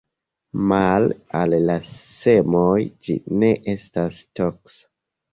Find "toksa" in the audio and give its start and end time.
4.41-4.83